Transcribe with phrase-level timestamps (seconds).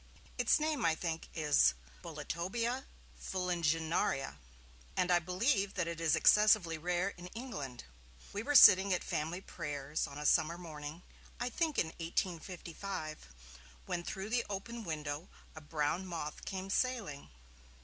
[0.35, 2.85] Its name, I think is, 'Boletobia
[3.21, 4.37] fuliginaria',
[4.97, 7.83] and I believe that it is excessively rare in England.
[8.33, 11.03] We were sitting at family prayers, on a summer morning,
[11.39, 13.27] I think in 1855,
[13.85, 17.29] when through the open window a brown moth came sailing.